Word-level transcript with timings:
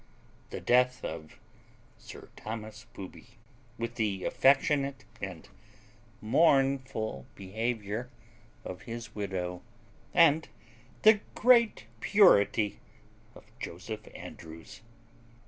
_The 0.49 0.65
death 0.65 1.05
of 1.05 1.37
Sir 1.99 2.29
Thomas 2.35 2.87
Booby, 2.91 3.37
with 3.77 3.97
the 3.97 4.25
affectionate 4.25 5.05
and 5.21 5.47
mournful 6.21 7.27
behaviour 7.35 8.09
of 8.65 8.81
his 8.89 9.13
widow, 9.13 9.61
and 10.11 10.49
the 11.03 11.19
great 11.35 11.85
purity 11.99 12.79
of 13.35 13.45
Joseph 13.59 14.07
Andrews. 14.15 14.81